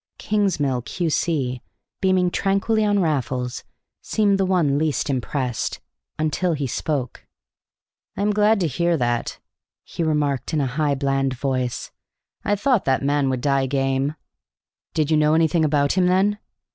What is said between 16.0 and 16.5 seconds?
then?"